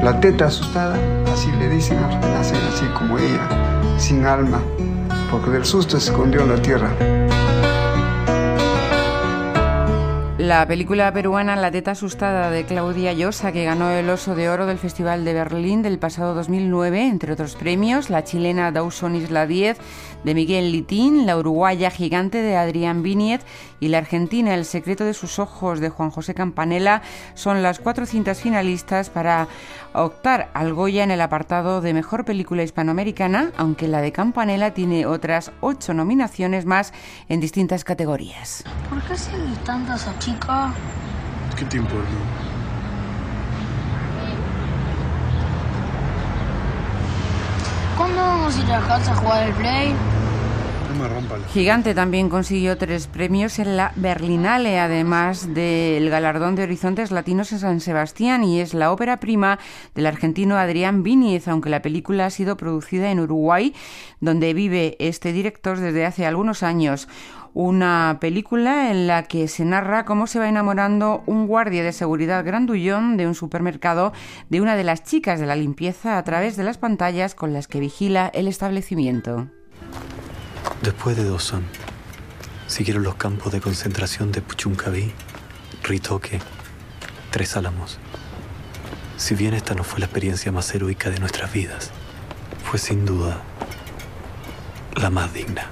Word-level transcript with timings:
La 0.00 0.18
teta 0.18 0.46
asustada, 0.46 0.96
así 1.32 1.48
le 1.60 1.68
dicen, 1.68 1.96
hacen 1.98 2.56
así 2.56 2.84
como 2.98 3.16
ella, 3.16 3.48
sin 3.98 4.26
alma, 4.26 4.60
porque 5.30 5.50
del 5.50 5.64
susto 5.64 6.00
se 6.00 6.10
escondió 6.10 6.40
en 6.40 6.48
la 6.48 6.60
tierra. 6.60 6.90
La 10.48 10.66
película 10.66 11.12
peruana 11.12 11.56
La 11.56 11.70
teta 11.70 11.90
asustada 11.90 12.50
de 12.50 12.64
Claudia 12.64 13.12
Llosa, 13.12 13.52
que 13.52 13.64
ganó 13.64 13.90
el 13.90 14.08
Oso 14.08 14.34
de 14.34 14.48
Oro 14.48 14.64
del 14.64 14.78
Festival 14.78 15.22
de 15.26 15.34
Berlín 15.34 15.82
del 15.82 15.98
pasado 15.98 16.34
2009, 16.34 17.06
entre 17.06 17.34
otros 17.34 17.54
premios, 17.54 18.08
la 18.08 18.24
chilena 18.24 18.72
Dawson 18.72 19.14
Isla 19.14 19.46
10 19.46 19.76
de 20.24 20.34
Miguel 20.34 20.72
Litín, 20.72 21.26
la 21.26 21.36
uruguaya 21.36 21.90
Gigante 21.90 22.40
de 22.40 22.56
Adrián 22.56 23.02
Viniet 23.02 23.42
y 23.78 23.88
la 23.88 23.98
argentina 23.98 24.54
El 24.54 24.64
secreto 24.64 25.04
de 25.04 25.12
sus 25.12 25.38
ojos 25.38 25.80
de 25.80 25.90
Juan 25.90 26.10
José 26.10 26.32
Campanella 26.32 27.02
son 27.34 27.62
las 27.62 27.78
cuatro 27.78 28.06
cintas 28.06 28.40
finalistas 28.40 29.10
para 29.10 29.48
optar 29.92 30.50
al 30.54 30.72
Goya 30.72 31.04
en 31.04 31.10
el 31.10 31.20
apartado 31.20 31.82
de 31.82 31.92
Mejor 31.92 32.24
Película 32.24 32.62
Hispanoamericana, 32.62 33.52
aunque 33.58 33.86
la 33.86 34.00
de 34.00 34.12
Campanella 34.12 34.72
tiene 34.72 35.04
otras 35.04 35.52
ocho 35.60 35.92
nominaciones 35.92 36.64
más 36.64 36.94
en 37.28 37.40
distintas 37.40 37.84
categorías. 37.84 38.64
¿Por 38.88 39.02
qué 39.02 39.12
a 39.12 40.18
¿Qué 41.56 41.64
te 41.64 41.76
importa? 41.76 42.08
¿Cuándo 47.96 48.22
vamos 48.22 48.56
a 48.56 48.60
ir 48.60 48.72
a 48.72 48.80
casa 48.80 49.12
a 49.12 49.16
jugar 49.16 49.42
al 49.42 49.52
play? 49.54 49.96
Gigante 51.52 51.94
también 51.94 52.28
consiguió 52.28 52.76
tres 52.78 53.06
premios 53.06 53.58
en 53.58 53.76
la 53.76 53.92
Berlinale, 53.96 54.78
además 54.78 55.54
del 55.54 56.08
galardón 56.10 56.54
de 56.54 56.64
Horizontes 56.64 57.10
Latinos 57.10 57.52
en 57.52 57.58
San 57.58 57.80
Sebastián, 57.80 58.44
y 58.44 58.60
es 58.60 58.74
la 58.74 58.92
ópera 58.92 59.18
prima 59.18 59.58
del 59.94 60.06
argentino 60.06 60.56
Adrián 60.56 61.02
Víñez, 61.02 61.48
aunque 61.48 61.70
la 61.70 61.82
película 61.82 62.26
ha 62.26 62.30
sido 62.30 62.56
producida 62.56 63.10
en 63.10 63.20
Uruguay, 63.20 63.74
donde 64.20 64.54
vive 64.54 64.96
este 64.98 65.32
director 65.32 65.78
desde 65.78 66.06
hace 66.06 66.26
algunos 66.26 66.62
años 66.62 67.08
una 67.54 68.18
película 68.20 68.90
en 68.90 69.06
la 69.06 69.24
que 69.24 69.48
se 69.48 69.64
narra 69.64 70.04
cómo 70.04 70.26
se 70.26 70.38
va 70.38 70.48
enamorando 70.48 71.24
un 71.26 71.46
guardia 71.46 71.82
de 71.82 71.92
seguridad 71.92 72.44
grandullón 72.44 73.16
de 73.16 73.26
un 73.26 73.34
supermercado 73.34 74.12
de 74.48 74.60
una 74.60 74.76
de 74.76 74.84
las 74.84 75.02
chicas 75.02 75.40
de 75.40 75.46
la 75.46 75.56
limpieza 75.56 76.18
a 76.18 76.24
través 76.24 76.56
de 76.56 76.62
las 76.62 76.78
pantallas 76.78 77.34
con 77.34 77.52
las 77.52 77.66
que 77.66 77.80
vigila 77.80 78.30
el 78.32 78.46
establecimiento. 78.46 79.48
Después 80.82 81.16
de 81.16 81.24
Dawson, 81.24 81.64
siguieron 82.68 83.02
los 83.02 83.16
campos 83.16 83.52
de 83.52 83.60
concentración 83.60 84.30
de 84.30 84.42
Puchuncaví, 84.42 85.12
Ritoque, 85.82 86.40
Tres 87.32 87.56
Álamos. 87.56 87.98
Si 89.16 89.34
bien 89.34 89.54
esta 89.54 89.74
no 89.74 89.82
fue 89.82 89.98
la 89.98 90.06
experiencia 90.06 90.52
más 90.52 90.72
heroica 90.72 91.10
de 91.10 91.18
nuestras 91.18 91.52
vidas, 91.52 91.90
fue 92.64 92.78
sin 92.78 93.04
duda 93.04 93.42
la 94.94 95.10
más 95.10 95.32
digna. 95.34 95.68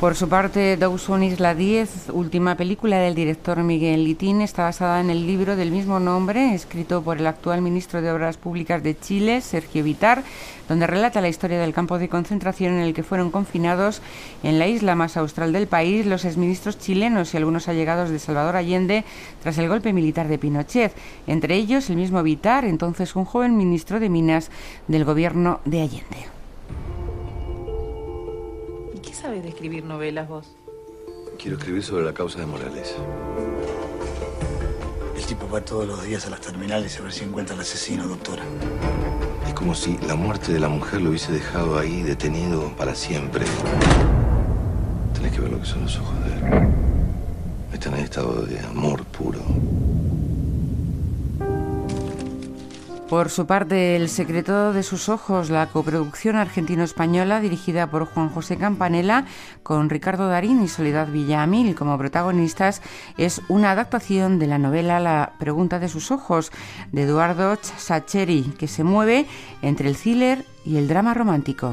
Por 0.00 0.14
su 0.14 0.28
parte, 0.28 0.76
Dawson 0.76 1.24
Isla 1.24 1.56
10, 1.56 2.10
última 2.12 2.54
película 2.54 2.98
del 2.98 3.16
director 3.16 3.64
Miguel 3.64 4.04
Litín, 4.04 4.42
está 4.42 4.62
basada 4.62 5.00
en 5.00 5.10
el 5.10 5.26
libro 5.26 5.56
del 5.56 5.72
mismo 5.72 5.98
nombre, 5.98 6.54
escrito 6.54 7.02
por 7.02 7.18
el 7.18 7.26
actual 7.26 7.62
ministro 7.62 8.00
de 8.00 8.12
Obras 8.12 8.36
Públicas 8.36 8.80
de 8.84 8.96
Chile, 8.96 9.40
Sergio 9.40 9.82
Vitar, 9.82 10.22
donde 10.68 10.86
relata 10.86 11.20
la 11.20 11.28
historia 11.28 11.58
del 11.58 11.74
campo 11.74 11.98
de 11.98 12.08
concentración 12.08 12.74
en 12.74 12.82
el 12.82 12.94
que 12.94 13.02
fueron 13.02 13.32
confinados 13.32 14.00
en 14.44 14.60
la 14.60 14.68
isla 14.68 14.94
más 14.94 15.16
austral 15.16 15.52
del 15.52 15.66
país 15.66 16.06
los 16.06 16.24
exministros 16.24 16.78
chilenos 16.78 17.34
y 17.34 17.36
algunos 17.36 17.66
allegados 17.66 18.08
de 18.10 18.20
Salvador 18.20 18.54
Allende 18.54 19.04
tras 19.42 19.58
el 19.58 19.68
golpe 19.68 19.92
militar 19.92 20.28
de 20.28 20.38
Pinochet, 20.38 20.92
entre 21.26 21.56
ellos 21.56 21.90
el 21.90 21.96
mismo 21.96 22.22
Vitar, 22.22 22.64
entonces 22.64 23.16
un 23.16 23.24
joven 23.24 23.56
ministro 23.56 23.98
de 23.98 24.08
Minas 24.08 24.52
del 24.86 25.04
gobierno 25.04 25.58
de 25.64 25.82
Allende. 25.82 26.27
¿Qué 29.18 29.22
sabes 29.22 29.42
de 29.42 29.48
escribir 29.48 29.82
novelas 29.82 30.28
vos? 30.28 30.46
Quiero 31.42 31.56
escribir 31.56 31.82
sobre 31.82 32.04
la 32.04 32.14
causa 32.14 32.38
de 32.38 32.46
Morales. 32.46 32.94
El 35.16 35.26
tipo 35.26 35.50
va 35.50 35.60
todos 35.60 35.88
los 35.88 36.04
días 36.04 36.24
a 36.26 36.30
las 36.30 36.40
terminales 36.40 36.96
a 37.00 37.02
ver 37.02 37.12
si 37.12 37.24
encuentra 37.24 37.56
al 37.56 37.62
asesino, 37.62 38.06
doctora. 38.06 38.44
Es 39.44 39.54
como 39.54 39.74
si 39.74 39.98
la 40.06 40.14
muerte 40.14 40.52
de 40.52 40.60
la 40.60 40.68
mujer 40.68 41.00
lo 41.00 41.08
hubiese 41.08 41.32
dejado 41.32 41.76
ahí 41.80 42.02
detenido 42.02 42.70
para 42.76 42.94
siempre. 42.94 43.44
Tenés 45.14 45.32
que 45.32 45.40
ver 45.40 45.50
lo 45.50 45.58
que 45.58 45.66
son 45.66 45.82
los 45.82 45.98
ojos 45.98 46.14
de 46.24 46.34
él. 46.34 46.68
Están 47.72 47.94
en 47.94 48.04
estado 48.04 48.42
de 48.42 48.60
amor 48.60 49.04
puro. 49.06 49.40
Por 53.08 53.30
su 53.30 53.46
parte, 53.46 53.96
El 53.96 54.10
secreto 54.10 54.74
de 54.74 54.82
sus 54.82 55.08
ojos, 55.08 55.48
la 55.48 55.66
coproducción 55.68 56.36
argentino-española 56.36 57.40
dirigida 57.40 57.90
por 57.90 58.04
Juan 58.04 58.28
José 58.28 58.58
Campanella 58.58 59.24
con 59.62 59.88
Ricardo 59.88 60.28
Darín 60.28 60.62
y 60.62 60.68
Soledad 60.68 61.08
Villamil 61.08 61.74
como 61.74 61.96
protagonistas, 61.96 62.82
es 63.16 63.40
una 63.48 63.70
adaptación 63.70 64.38
de 64.38 64.46
la 64.46 64.58
novela 64.58 65.00
La 65.00 65.32
pregunta 65.38 65.78
de 65.78 65.88
sus 65.88 66.10
ojos 66.10 66.52
de 66.92 67.04
Eduardo 67.04 67.56
Sacheri, 67.62 68.42
que 68.58 68.68
se 68.68 68.84
mueve 68.84 69.24
entre 69.62 69.88
el 69.88 69.96
thriller 69.96 70.44
y 70.66 70.76
el 70.76 70.86
drama 70.86 71.14
romántico. 71.14 71.72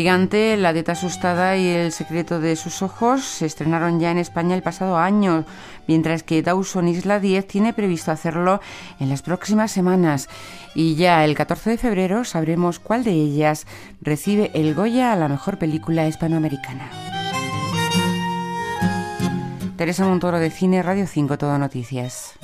Gigante, 0.00 0.56
La 0.56 0.72
dieta 0.72 0.92
asustada 0.92 1.58
y 1.58 1.68
El 1.68 1.92
secreto 1.92 2.40
de 2.40 2.56
sus 2.56 2.80
ojos 2.80 3.22
se 3.22 3.44
estrenaron 3.44 4.00
ya 4.00 4.10
en 4.10 4.16
España 4.16 4.54
el 4.54 4.62
pasado 4.62 4.96
año, 4.96 5.44
mientras 5.86 6.22
que 6.22 6.40
Dawson 6.40 6.88
Isla 6.88 7.20
10 7.20 7.46
tiene 7.46 7.74
previsto 7.74 8.10
hacerlo 8.10 8.62
en 8.98 9.10
las 9.10 9.20
próximas 9.20 9.70
semanas. 9.70 10.30
Y 10.74 10.94
ya 10.94 11.22
el 11.26 11.34
14 11.34 11.68
de 11.68 11.76
febrero 11.76 12.24
sabremos 12.24 12.78
cuál 12.78 13.04
de 13.04 13.10
ellas 13.10 13.66
recibe 14.00 14.50
el 14.54 14.74
Goya 14.74 15.12
a 15.12 15.16
la 15.16 15.28
mejor 15.28 15.58
película 15.58 16.08
hispanoamericana. 16.08 16.88
Teresa 19.76 20.06
Montoro 20.06 20.38
de 20.38 20.50
Cine 20.50 20.82
Radio 20.82 21.06
5 21.06 21.36
Todo 21.36 21.58
Noticias. 21.58 22.38